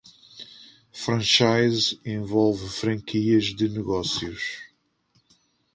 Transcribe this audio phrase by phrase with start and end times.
[0.93, 4.41] Franchise envolve franquias de negócios.